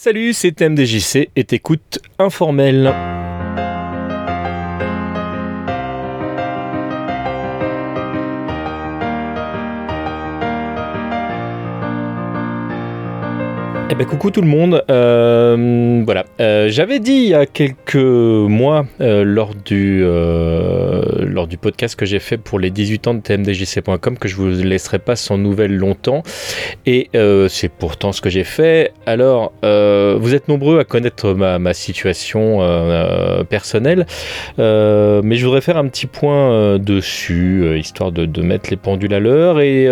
[0.00, 2.94] Salut, c'est TMDJC et t'écoutes Informel.
[13.98, 14.84] Ben coucou tout le monde.
[14.92, 21.58] Euh, voilà, euh, j'avais dit il y a quelques mois euh, lors du lors du
[21.58, 25.16] podcast que j'ai fait pour les 18 ans de tmdjc.com que je vous laisserai pas
[25.16, 26.22] sans nouvelles longtemps
[26.86, 27.10] et
[27.48, 28.92] c'est pourtant ce que j'ai fait.
[29.04, 32.60] Alors vous êtes nombreux à connaître ma, ma situation
[33.50, 34.06] personnelle,
[34.58, 39.18] mais je voudrais faire un petit point dessus histoire de, de, mettre les pendules à
[39.18, 39.88] l'heure et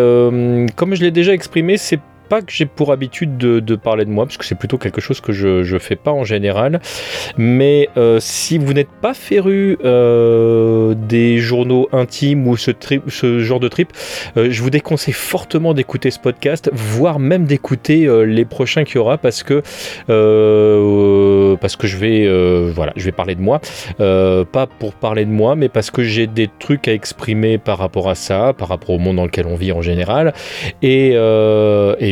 [0.76, 1.98] comme je l'ai déjà exprimé, c'est
[2.28, 5.20] pas que j'ai pour habitude de, parler de moi, parce que c'est plutôt quelque chose
[5.20, 6.80] que je, je fais pas en général.
[7.36, 13.40] Mais euh, si vous n'êtes pas féru euh, des journaux intimes ou ce, trip, ce
[13.40, 13.92] genre de trip,
[14.36, 18.98] euh, je vous déconseille fortement d'écouter ce podcast, voire même d'écouter les prochains qu'il y
[18.98, 19.62] aura, parce que
[21.60, 22.26] parce que je vais
[22.70, 23.60] voilà, je vais parler de moi,
[23.98, 28.08] pas pour parler de moi, mais parce que j'ai des trucs à exprimer par rapport
[28.08, 30.32] à ça, par rapport au monde dans lequel on vit en général,
[30.82, 31.14] et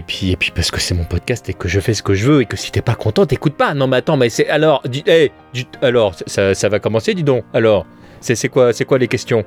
[0.06, 2.30] puis, et puis parce que c'est mon podcast et que je fais ce que je
[2.30, 3.74] veux et que si t'es pas content, t'écoutes pas.
[3.74, 4.82] Non, mais attends, mais c'est alors,
[5.82, 7.44] alors ça, ça, va commencer, dis donc.
[7.52, 7.86] Alors,
[8.20, 9.44] c'est quoi, c'est quoi les questions?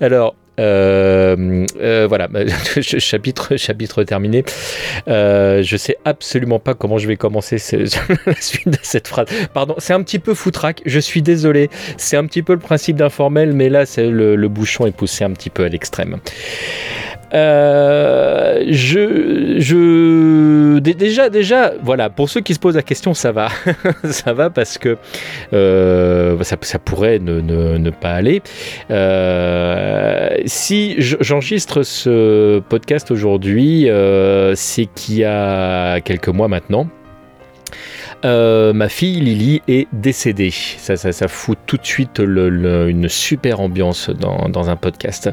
[0.00, 2.28] Alors, euh, euh, voilà,
[2.80, 4.44] chapitre, chapitre terminé.
[5.08, 7.56] Euh, je sais absolument pas comment je vais commencer
[8.26, 9.26] la suite de cette phrase.
[9.52, 10.82] Pardon, c'est un petit peu foutraque.
[10.86, 11.70] Je suis désolé.
[11.96, 15.30] C'est un petit peu le principe d'informel, mais là, le, le, bouchon est poussé un
[15.32, 16.18] petit peu à l'extrême.
[17.34, 18.33] Euh,
[18.74, 23.48] je, je, déjà, déjà, voilà, pour ceux qui se posent la question, ça va,
[24.04, 24.96] ça va parce que
[25.52, 28.42] euh, ça, pourrait ne, pas aller.
[28.90, 33.88] Euh, si j'enregistre ce podcast aujourd'hui,
[34.54, 36.88] c'est qu'il y a quelques mois maintenant.
[38.24, 40.50] Euh, ma fille Lily est décédée.
[40.50, 45.28] Ça, fout tout de suite une super ambiance dans, un podcast.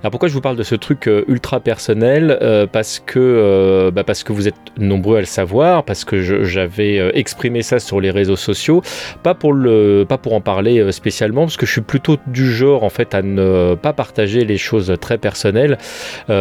[0.00, 2.38] Alors pourquoi je vous parle de ce truc euh, ultra personnel?
[2.42, 7.18] Euh, Parce que bah parce que vous êtes nombreux à le savoir, parce que j'avais
[7.18, 8.82] exprimé ça sur les réseaux sociaux,
[9.22, 12.84] pas pour le, pas pour en parler spécialement, parce que je suis plutôt du genre
[12.84, 15.78] en fait à ne pas partager les choses très personnelles,
[16.26, 16.36] parce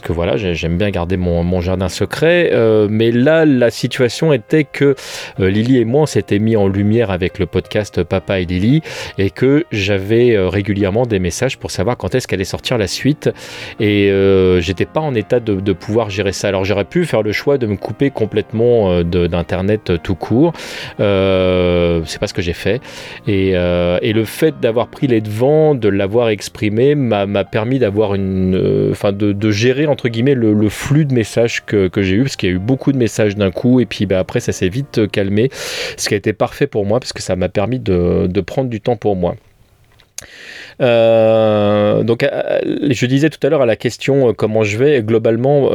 [0.00, 2.50] que voilà, j'aime bien garder mon jardin secret.
[2.88, 4.94] mais là, la situation était que
[5.40, 8.82] euh, Lily et moi, on s'était mis en lumière avec le podcast Papa et Lily
[9.18, 13.30] et que j'avais euh, régulièrement des messages pour savoir quand est-ce qu'allait sortir la suite.
[13.78, 16.48] Et euh, j'étais pas en état de, pouvoir gérer ça.
[16.48, 20.52] Alors j'aurais pu faire le choix de me couper complètement d'internet tout court.
[20.98, 22.80] c'est pas ce que j'ai fait.
[23.26, 29.12] Et, le fait d'avoir pris les devants, de l'avoir exprimé, m'a permis d'avoir une, enfin
[29.12, 32.56] de, gérer entre guillemets le, flux de messages que j'ai eu, parce qu'il y a
[32.56, 35.50] eu beaucoup de messages d'un coup et puis bah, après ça s'est vite euh, calmé,
[35.96, 38.80] ce qui a été parfait pour moi parce que ça m'a permis de prendre du
[38.80, 39.36] temps pour moi.
[40.80, 42.58] Euh, donc, euh,
[42.88, 45.70] je disais tout à l'heure à la question euh, comment je vais, globalement,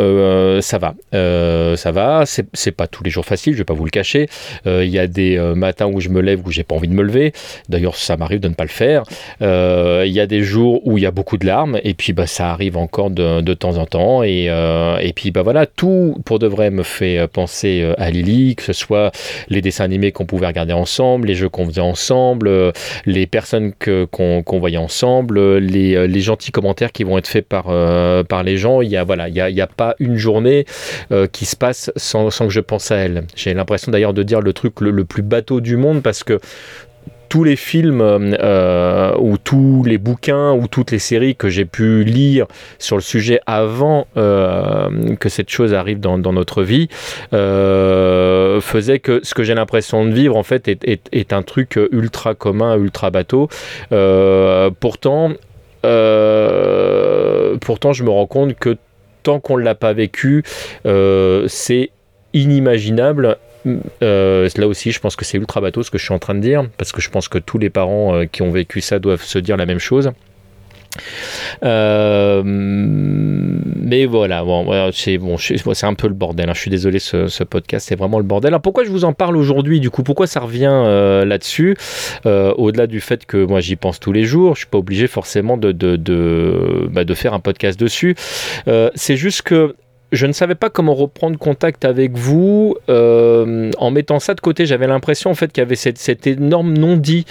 [0.61, 0.95] ça va.
[1.11, 4.28] ça va, c'est pas tous les jours facile, je vais pas vous le cacher.
[4.66, 7.03] Il y a des matins où je me lève où j'ai pas envie de me
[7.03, 7.33] lever.
[7.69, 9.03] D'ailleurs, ça m'arrive de ne pas le faire.
[9.41, 12.27] Il y a des jours où il y a beaucoup de larmes, et puis bah,
[12.27, 14.23] ça arrive encore de, temps en temps.
[14.23, 18.63] Et, et puis bah, voilà, tout pour de vrai me fait penser à Lily, que
[18.63, 19.12] ce soit
[19.50, 22.72] les dessins animés qu'on pouvait regarder ensemble, les jeux qu'on faisait ensemble,
[23.06, 23.73] les personnes
[24.12, 28.57] qu'on voyait ensemble les, euh, les, gentils commentaires qui vont être faits par, euh, les
[28.57, 28.81] gens.
[28.81, 30.66] Il n'y a, voilà, a, a pas une journée
[31.12, 33.25] euh, qui se passe sans, sans, que je pense à elle.
[33.35, 36.40] J'ai l'impression d'ailleurs de dire le truc le, plus bateau du monde parce que
[37.35, 42.06] tous les films euh, ou tous les bouquins ou toutes les séries que j'ai pu
[42.06, 42.46] lire
[42.79, 46.88] sur le sujet avant euh, que cette chose arrive dans, notre vie
[47.34, 52.35] euh, faisait que ce que j'ai l'impression de vivre en fait est, un truc ultra
[52.35, 53.50] commun, ultra bateau.
[54.79, 55.34] pourtant,
[57.59, 58.78] pourtant, je me rends compte que
[59.24, 60.45] tant qu'on ne l'a pas vécu,
[60.85, 61.90] c'est
[62.31, 63.40] inimaginable
[64.04, 66.36] euh, là aussi, je pense que c'est ultra bateau ce que je suis en train
[66.36, 69.00] de dire, parce que je pense que tous les parents euh, qui ont vécu ça
[69.00, 70.12] doivent se dire la même chose.
[71.63, 74.45] Euh, mais voilà,
[74.94, 75.19] c'est
[75.74, 76.50] c'est un peu le bordel.
[76.50, 76.54] Hein.
[76.54, 78.50] Je suis désolé, ce, podcast, c'est vraiment le bordel.
[78.50, 81.75] Alors pourquoi je vous en parle aujourd'hui Du coup, pourquoi ça revient là-dessus?
[82.24, 85.57] Au-delà du fait que moi j'y pense tous les jours, je suis pas obligé forcément
[85.57, 88.16] de de, de, bah, de faire un podcast dessus.
[88.95, 89.75] c'est juste que
[90.12, 92.75] je ne savais pas comment reprendre contact avec vous.
[92.90, 96.78] Euh, en mettant ça de côté, j'avais l'impression en fait qu'il y avait cet énorme
[96.78, 97.25] non-dit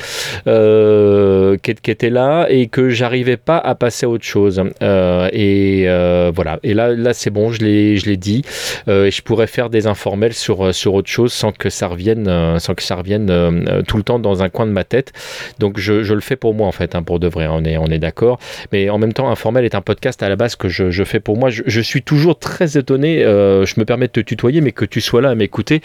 [0.46, 4.62] euh, qui, était là et que j'arrivais pas à passer à autre chose.
[4.82, 5.86] Euh, et
[6.34, 6.58] voilà.
[6.62, 8.42] Et là, c'est bon, je l'ai, dit.
[8.86, 12.82] je pourrais faire des informels sur, sur autre chose sans que ça revienne, sans que
[12.82, 15.12] ça revienne tout le temps dans un coin de ma tête.
[15.58, 17.46] Donc je, le fais pour moi en fait, hein, pour de vrai.
[17.48, 18.38] On est, d'accord.
[18.72, 21.36] Mais en même temps, informel est un podcast à la base que je, fais pour
[21.36, 21.50] moi.
[21.50, 25.00] Je suis toujours très étonné, euh, je me permets de te tutoyer, mais que tu
[25.00, 25.80] sois là à m'écouter,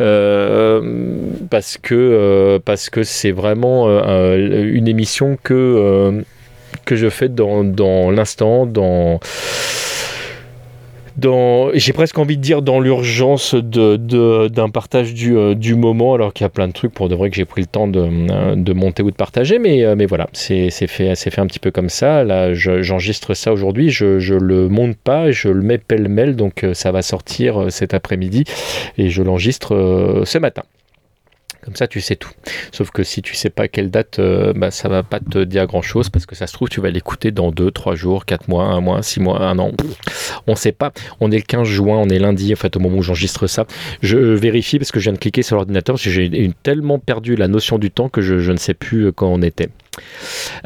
[0.00, 0.80] euh,
[1.50, 6.22] parce que euh, parce que c'est vraiment une émission que
[6.84, 9.20] que je fais dans, dans l'instant, dans
[11.74, 16.44] j'ai presque envie de dire dans l'urgence d'un partage du, euh, du moment, alors qu'il
[16.44, 18.74] y a plein de trucs pour de vrai que j'ai pris le temps de, euh,
[18.74, 22.24] monter ou de partager, mais, euh, voilà, c'est, fait, un petit peu comme ça.
[22.24, 27.02] Là, j'enregistre ça aujourd'hui, je le monte pas, je le mets pêle-mêle, donc ça va
[27.02, 28.44] sortir cet après-midi
[28.98, 30.62] et je l'enregistre ce matin.
[31.70, 32.32] Comme ça, tu sais tout.
[32.72, 35.68] Sauf que si tu sais pas quelle date, euh, bah, ça va pas te dire
[35.68, 38.48] grand chose parce que ça se trouve, tu vas l'écouter dans 2, 3 jours, 4
[38.48, 39.70] mois, 1 mois, 6 mois, 1 an.
[40.48, 40.92] On sait pas.
[41.20, 43.66] On est le 15 juin, on est lundi, en fait, au moment où j'enregistre ça.
[44.02, 47.36] Je vérifie parce que je viens de cliquer sur l'ordinateur parce que j'ai tellement perdu
[47.36, 49.68] la notion du temps que je, je ne sais plus quand on était.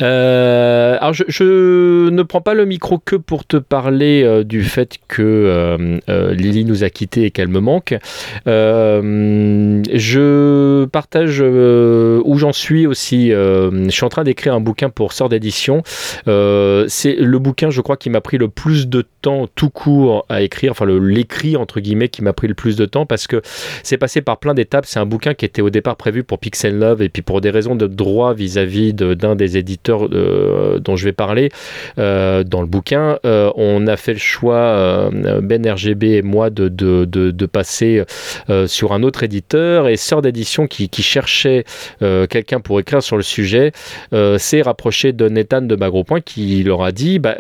[0.03, 4.99] Euh, alors je, ne prends pas le micro que pour te parler euh, du fait
[5.09, 7.95] que euh, Lily nous a quittés et qu'elle me manque.
[8.47, 9.25] je
[10.87, 13.31] partage où j'en suis aussi.
[13.31, 15.83] je suis en train d'écrire un bouquin pour Sort d'édition.
[15.87, 20.43] c'est le bouquin, je crois, qui m'a pris le plus de temps tout court à
[20.43, 20.73] écrire.
[20.73, 23.43] Enfin, l'écrit entre guillemets qui m'a pris le plus de temps parce que
[23.83, 24.87] c'est passé par plein d'étapes.
[24.87, 27.51] C'est un bouquin qui était au départ prévu pour Pixel Love et puis pour des
[27.51, 31.49] raisons de droit vis-à-vis de d'un des éditeurs euh, dont je vais parler
[31.99, 35.11] euh, dans le bouquin, euh, on a fait le choix,
[35.43, 38.03] Ben RGB et moi, de, de, de, passer
[38.67, 41.65] sur un autre éditeur et Sœur d'édition qui, cherchait
[42.01, 43.73] quelqu'un pour écrire sur le sujet
[44.39, 47.37] s'est rapproché de Nathan de Point qui leur a dit bah,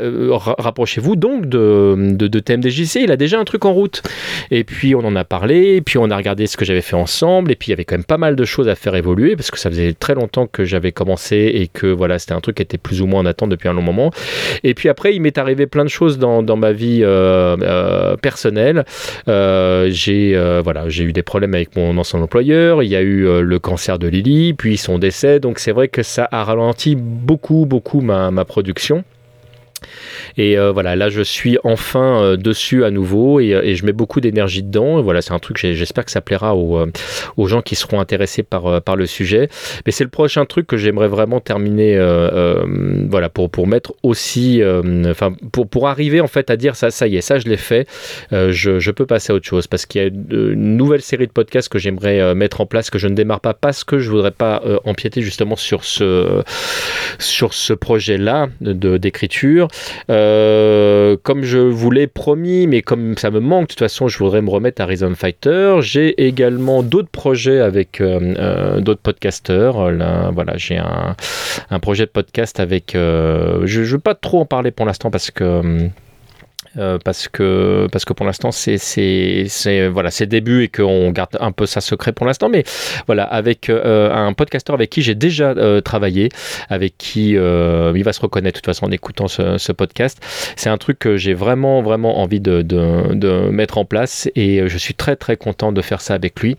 [0.58, 4.02] rapprochez-vous donc de, de, de, TMDJC, il a déjà un truc en route.
[4.50, 6.96] Et puis on en a parlé, et puis on a regardé ce que j'avais fait
[6.96, 9.36] ensemble, et puis il y avait quand même pas mal de choses à faire évoluer
[9.36, 12.56] parce que ça faisait très longtemps que j'avais commencé et que voilà, c'était un truc
[12.56, 14.10] qui était plus ou moins en attente depuis un long moment.
[14.62, 18.84] Et puis après, il m'est arrivé plein de choses dans, ma vie euh, euh, personnelle.
[19.28, 22.82] Euh, j'ai voilà, j'ai eu des problèmes avec mon ancien employeur.
[22.82, 25.40] Il y a eu le cancer de Lily, puis son décès.
[25.40, 29.04] Donc c'est vrai que ça a ralenti beaucoup, beaucoup ma production.
[30.36, 33.84] Et euh, voilà, là je suis enfin euh, dessus à nouveau et, euh, et, je
[33.86, 34.98] mets beaucoup d'énergie dedans.
[34.98, 36.86] Et voilà, c'est un truc, j'espère que ça plaira aux,
[37.36, 39.48] aux, gens qui seront intéressés par, par le sujet.
[39.86, 41.98] Mais c'est le prochain truc que j'aimerais vraiment terminer,
[43.08, 44.62] voilà, pour, pour mettre aussi,
[45.08, 47.56] enfin, pour, pour arriver en fait à dire ça, ça y est, ça je l'ai
[47.56, 47.86] fait,
[48.30, 51.32] je, je, peux passer à autre chose parce qu'il y a une nouvelle série de
[51.32, 54.30] podcasts que j'aimerais mettre en place que je ne démarre pas parce que je voudrais
[54.30, 56.42] pas empiéter justement sur ce,
[57.18, 59.68] sur ce projet-là d'écriture.
[60.10, 64.18] Euh, comme je vous l'ai promis, mais comme ça me manque, de toute façon, je
[64.18, 65.76] voudrais me remettre à Rhythm Fighter.
[65.80, 69.90] J'ai également d'autres projets avec euh, euh, d'autres podcasteurs.
[69.90, 71.16] Là, voilà, j'ai un,
[71.70, 72.92] un, projet de podcast avec.
[72.94, 75.88] je ne veux pas trop en parler pour l'instant parce que
[76.76, 81.36] euh, parce que parce que pour l'instant c'est c'est voilà c'est début et qu'on garde
[81.40, 82.48] un peu ça secret pour l'instant.
[82.48, 82.64] Mais
[83.06, 86.28] voilà avec euh, un podcasteur avec qui j'ai déjà euh, travaillé
[86.68, 90.18] avec qui il va se reconnaître de toute façon en écoutant ce, podcast.
[90.56, 94.78] C'est un truc que j'ai vraiment vraiment envie de, de, mettre en place et je
[94.78, 96.56] suis très très content de faire ça avec lui.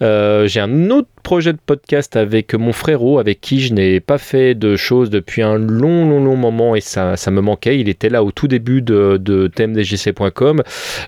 [0.00, 4.54] J'ai un autre projet de podcast avec mon frérot avec qui je n'ai pas fait
[4.54, 7.78] de choses depuis un long long long moment et ça, ça me manquait.
[7.78, 10.62] Il était là au tout début de tmdjc.com.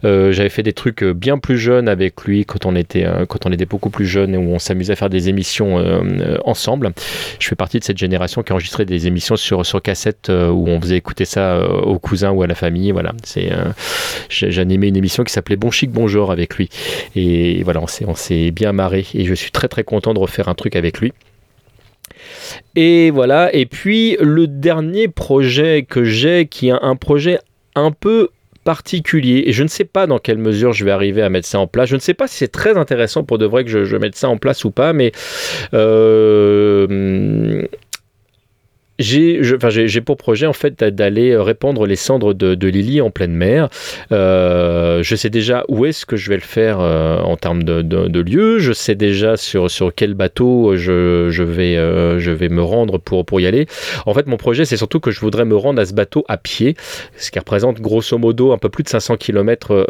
[0.05, 3.27] Euh, j'avais fait des trucs euh, bien plus jeunes avec lui quand on était, euh,
[3.27, 5.83] quand on était beaucoup plus jeune et où on s'amusait à faire des émissions
[6.45, 6.93] ensemble.
[7.39, 10.97] Je fais partie de cette génération qui enregistrait des émissions sur, cassette où on faisait
[10.97, 12.93] écouter ça aux cousins ou à la famille.
[12.93, 13.51] Voilà, c'est,
[14.29, 16.69] j'animais une émission qui s'appelait Bon Chic Bonjour avec lui.
[17.17, 20.19] Et voilà, on s'est, on s'est bien marré et je suis très très content de
[20.19, 21.13] refaire un truc avec lui.
[22.75, 27.39] Et voilà, et puis le dernier projet que j'ai, qui est un projet
[27.75, 28.31] un peu
[28.65, 31.59] particulier et je ne sais pas dans quelle mesure je vais arriver à mettre ça
[31.59, 31.89] en place.
[31.89, 34.29] Je ne sais pas si c'est très intéressant pour de vrai que je, mette ça
[34.29, 35.13] en place ou pas, mais
[35.75, 37.67] euh,
[39.03, 43.69] j'ai pour projet en fait d'aller répandre les cendres de, Lily en pleine mer.
[44.13, 48.21] Euh, je sais déjà où est-ce que je vais le faire euh, en termes de,
[48.21, 48.59] lieu.
[48.59, 52.99] Je sais déjà sur, sur quel bateau je, je vais, euh, je vais me rendre
[52.99, 53.67] pour, pour y aller.
[54.07, 56.37] En fait, mon projet, c'est surtout que je voudrais me rendre à ce bateau à
[56.37, 56.77] pied,
[57.17, 59.87] ce qui représente grosso modo un peu plus de 500 km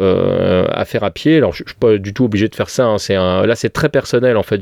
[0.71, 1.37] à faire à pied.
[1.37, 2.85] Alors, je, ne suis pas du tout obligé de faire ça.
[2.85, 2.97] Hein.
[2.97, 4.61] C'est là, c'est très personnel en fait.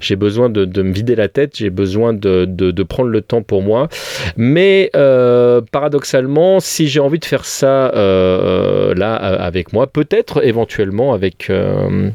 [0.00, 1.56] J'ai besoin de, me vider la tête.
[1.56, 3.88] J'ai besoin de, prendre le temps pour moi.
[4.36, 11.12] Mais euh, paradoxalement, si j'ai envie de faire ça euh, là avec moi, peut-être éventuellement
[11.12, 12.10] avec euh,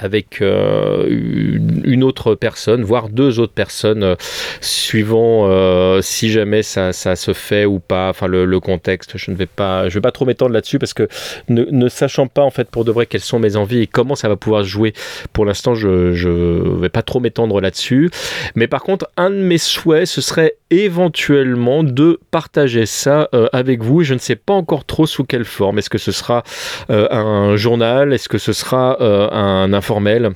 [0.00, 1.06] avec euh,
[1.84, 4.14] une autre personne, voire deux autres personnes, euh,
[4.62, 9.16] suivant euh, si jamais ça, ça, se fait ou pas, enfin le, contexte.
[9.16, 11.06] Je ne vais pas, je vais pas trop m'étendre là-dessus parce que
[11.48, 14.28] ne, sachant pas en fait pour de vrai quelles sont mes envies et comment ça
[14.28, 14.94] va pouvoir jouer,
[15.32, 18.10] pour l'instant je ne vais pas trop m'étendre là-dessus.
[18.54, 24.02] Mais par contre, un de mes souhaits, ce serait éventuellement de partager ça avec vous.
[24.02, 25.78] Je ne sais pas encore trop sous quelle forme.
[25.78, 26.42] Est-ce que ce sera
[26.88, 28.12] un journal?
[28.12, 30.30] Est-ce que ce sera un formel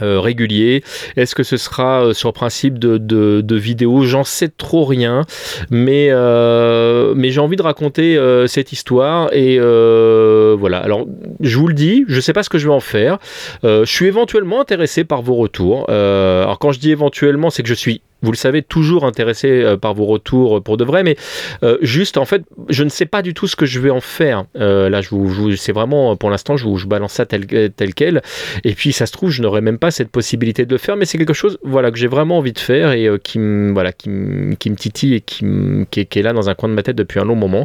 [0.00, 0.82] euh, régulier
[1.16, 4.04] Est-ce que ce sera euh, sur principe de, vidéo?
[4.04, 5.26] J'en sais trop rien,
[5.68, 10.78] mais, euh, mais j'ai envie de raconter cette histoire et voilà.
[10.78, 11.06] Alors,
[11.40, 13.18] je vous le dis, je sais pas ce que je vais en faire.
[13.62, 15.90] je suis éventuellement intéressé par vos retours.
[15.90, 19.76] alors, quand je dis éventuellement, c'est que je suis vous le savez, toujours intéressé euh,
[19.76, 21.16] par vos retours pour de vrai, mais
[21.62, 24.00] euh, juste en fait, je ne sais pas du tout ce que je vais en
[24.00, 24.44] faire.
[24.56, 27.94] Euh, là, je vous, c'est vraiment pour l'instant, je vous je balance ça tel, tel
[27.94, 28.22] quel.
[28.64, 31.04] Et puis, ça se trouve, je n'aurai même pas cette possibilité de le faire, mais
[31.04, 34.08] c'est quelque chose, voilà, que j'ai vraiment envie de faire et qui me, voilà, qui
[34.08, 35.44] me, qui me titille et qui,
[35.90, 37.64] qui, qui, est là dans un coin de ma tête depuis un long moment.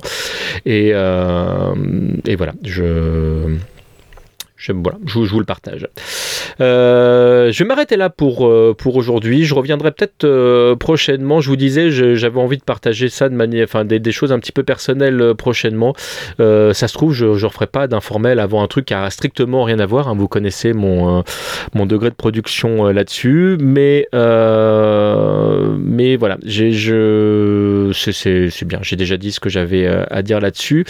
[0.65, 3.57] Et, et voilà, je
[4.57, 5.87] je, voilà, je, vous le partage.
[6.59, 9.45] Euh, je vais m'arrêter là pour, euh, pour aujourd'hui.
[9.45, 11.41] Je reviendrai peut-être euh, prochainement.
[11.41, 14.51] Je vous disais, j'avais envie de partager ça de manière, enfin, des, choses un petit
[14.51, 15.93] peu personnelles prochainement.
[16.39, 19.79] ça se trouve, je ne referai pas d'informel avant un truc qui a strictement rien
[19.79, 20.07] à voir.
[20.07, 20.15] Hein.
[20.17, 21.23] Vous connaissez mon,
[21.73, 23.57] mon degré de production là-dessus.
[23.59, 28.79] Mais, mais voilà, c'est bien.
[28.81, 30.85] J'ai déjà dit ce que j'avais à dire là-dessus.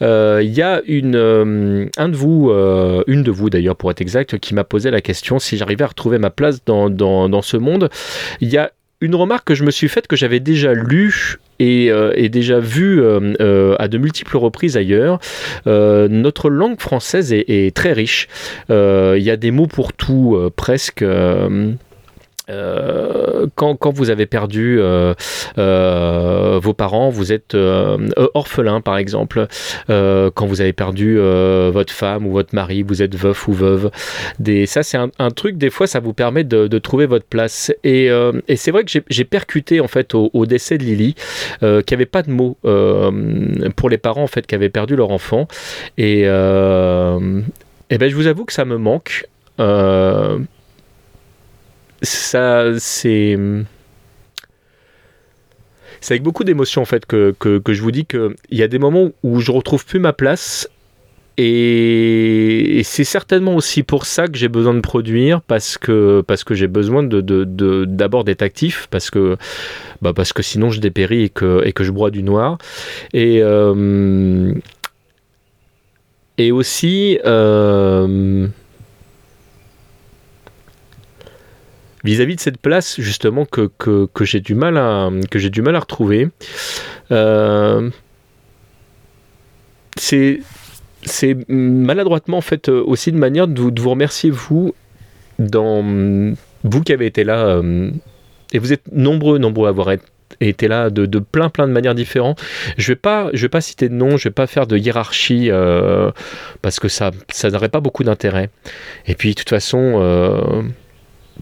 [0.00, 2.50] Il y a une, un de vous,
[3.06, 5.88] une de vous d'ailleurs pour être exact, qui m'a posé la question si j'arrivais à
[5.88, 7.88] retrouver ma place dans, dans, ce monde.
[8.40, 11.90] Il y a une remarque que je me suis faite que j'avais déjà lue et,
[11.90, 15.20] euh, déjà vue euh, euh, à de multiples reprises ailleurs.
[15.66, 18.28] notre langue française est, est très riche.
[18.68, 21.04] Il y a des mots pour tout, presque.
[22.50, 25.14] Euh, quand, vous avez perdu euh,
[25.58, 27.56] euh, vos parents, vous êtes
[28.34, 29.46] orphelin par exemple.
[29.88, 33.90] quand vous avez perdu votre femme ou votre mari, vous êtes veuf ou veuve.
[34.66, 37.72] Ça, c'est un, truc, des fois, ça vous permet de, trouver votre place.
[37.84, 38.10] Et,
[38.56, 41.14] c'est vrai que j'ai percuté en fait au, décès de Lily,
[41.60, 42.56] qui avait pas de mots
[43.76, 45.46] pour les parents en fait qui avaient perdu leur enfant.
[45.98, 46.26] Et, et
[47.98, 49.26] ben, je vous avoue que ça me manque
[52.02, 53.38] ça, c'est.
[56.00, 58.78] C'est avec beaucoup d'émotion en fait que, que, je vous dis qu'il y a des
[58.78, 60.66] moments où je retrouve plus ma place
[61.36, 66.54] et, c'est certainement aussi pour ça que j'ai besoin de produire parce que, parce que
[66.54, 67.20] j'ai besoin de,
[67.84, 69.36] d'abord d'être actif parce que,
[70.02, 72.58] bah parce que sinon je dépéris et que, et que je broie du noir
[73.12, 74.54] et, euh,
[76.36, 78.48] et aussi euh,
[82.04, 85.76] vis-à-vis de cette place justement que, que, j'ai du mal à que j'ai du mal
[85.76, 86.28] à retrouver.
[87.10, 87.90] Euh,
[89.96, 90.40] c'est
[91.02, 94.74] c'est maladroitement en fait aussi une manière de vous, de vous, remercier vous
[95.38, 95.82] dans
[96.62, 97.90] vous qui avez été là euh,
[98.52, 99.94] et vous êtes nombreux nombreux à avoir
[100.40, 102.40] été là de, de, plein plein de manières différentes.
[102.76, 105.50] Je vais pas je vais pas citer de nom, je vais pas faire de hiérarchie
[105.50, 106.10] euh,
[106.62, 108.50] parce que ça ça n'aurait pas beaucoup d'intérêt.
[109.06, 110.62] Et puis de toute façon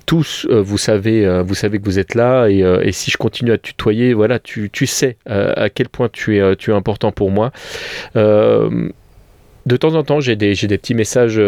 [0.04, 3.16] tous, euh, vous savez, euh, vous savez que vous êtes là euh, et, si je
[3.16, 7.52] continue à tutoyer, voilà, tu, sais à quel point tu es, important pour moi.
[8.14, 11.40] de temps en temps, j'ai des, petits messages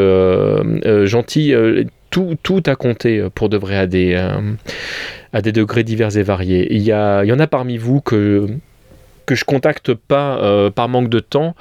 [1.05, 1.55] gentils.
[2.11, 4.15] Tout, a compté pour de vrai à des,
[5.33, 6.67] à des degrés divers et variés.
[6.75, 8.49] Il y en a parmi vous que
[9.31, 11.55] que je contacte pas euh, par manque de temps,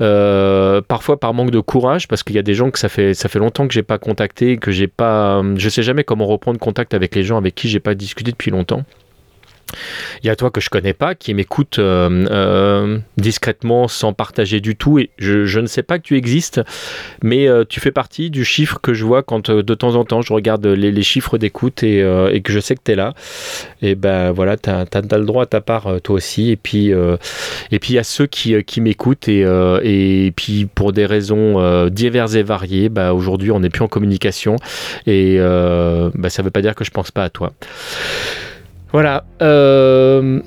[0.00, 3.12] euh, parfois par manque de courage, parce qu'il y a des gens que ça fait,
[3.12, 6.58] ça fait longtemps que j'ai pas contacté, que j'ai pas, je sais jamais comment reprendre
[6.58, 8.84] contact avec les gens avec qui j'ai pas discuté depuis longtemps.
[10.22, 14.60] Il y a toi que je connais pas, qui m'écoute euh, euh, discrètement, sans partager
[14.60, 14.98] du tout.
[14.98, 16.60] Et je, ne sais pas que tu existes,
[17.22, 20.22] mais euh, tu fais partie du chiffre que je vois quand de temps en temps
[20.22, 22.00] je regarde les, chiffres d'écoute et,
[22.44, 23.14] que je sais que tu es là.
[23.82, 26.50] Et ben voilà, tu as, le droit à ta part, toi aussi.
[26.50, 29.40] Et puis et il y a ceux qui, qui m'écoutent et,
[29.82, 34.56] et puis pour des raisons diverses et variées, bah, aujourd'hui on n'est plus en communication.
[35.06, 37.52] Et bah, ça veut pas dire que je pense pas à toi.
[38.92, 39.24] Voilà.
[39.40, 40.40] Euh,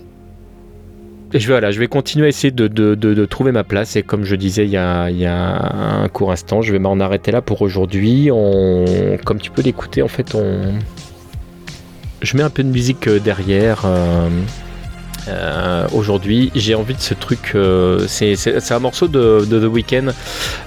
[1.34, 3.96] je, vais, voilà, je vais continuer à essayer de, trouver ma place.
[3.96, 7.42] Et comme je disais il y a, un court instant, je vais m'en arrêter là
[7.42, 8.30] pour aujourd'hui.
[9.26, 10.74] Comme tu peux l'écouter, en fait, on...
[12.22, 13.84] je mets un peu de musique euh, derrière.
[13.86, 14.30] Euh,
[15.28, 17.52] euh, aujourd'hui, j'ai envie de ce truc.
[17.56, 20.08] Euh, c'est un morceau de, The Weeknd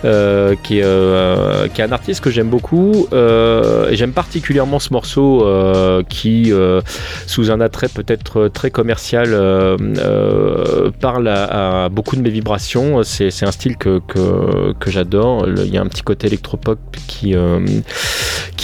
[0.04, 3.08] euh, qui, est, qui est un artiste que j'aime beaucoup.
[3.12, 5.46] et j'aime particulièrement ce morceau
[6.08, 6.52] qui,
[7.26, 9.28] sous un attrait peut-être très commercial,
[11.00, 13.02] parle à, beaucoup de mes vibrations.
[13.02, 15.46] C'est un style que, que, que j'adore.
[15.48, 17.34] Il y a un petit côté électropop qui,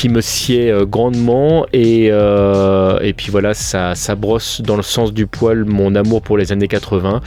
[0.09, 1.67] me sied grandement.
[1.73, 6.53] Et, et puis voilà, ça, brosse dans le sens du poil mon amour pour les
[6.53, 7.21] années 80.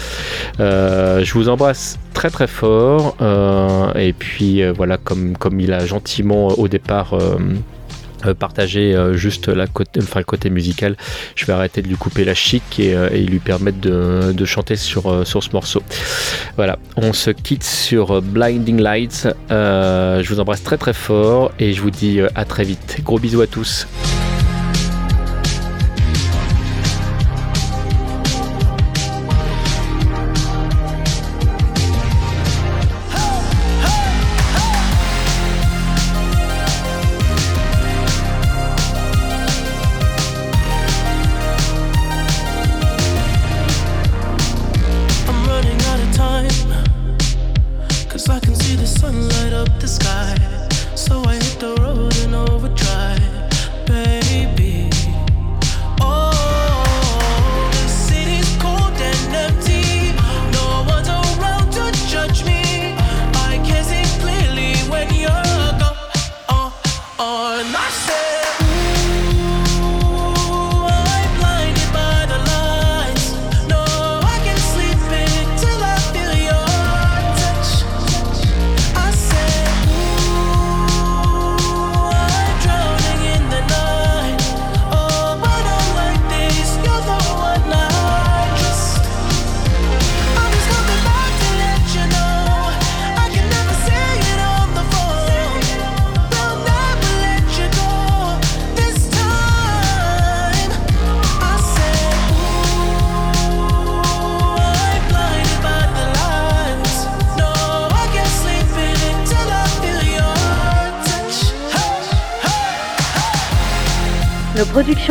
[0.59, 3.15] Euh, je vous embrasse très très fort.
[3.21, 7.17] Euh, et puis euh, voilà, comme il a gentiment au départ
[8.33, 10.95] partager juste la le côté musical.
[11.35, 15.43] Je vais arrêter de lui couper la chic et, lui permettre de, chanter sur, sur
[15.43, 15.81] ce morceau.
[16.55, 19.27] Voilà, on se quitte sur Blinding Lights.
[19.49, 22.97] je vous embrasse très très fort et je vous dis à très vite.
[23.03, 23.87] Gros bisous à tous.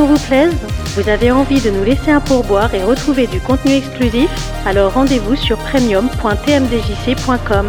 [0.07, 0.55] Vous plaisent,
[0.97, 4.31] vous avez envie de nous laisser un pourboire et retrouver du contenu exclusif,
[4.67, 7.69] alors rendez-vous sur premium.tmdjc.com.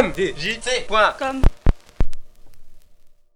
[0.00, 1.42] tmdjc.com